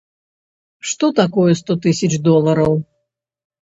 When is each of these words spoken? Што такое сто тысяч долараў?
Што 0.91 1.09
такое 1.21 1.51
сто 1.61 1.77
тысяч 1.85 2.11
долараў? 2.29 2.73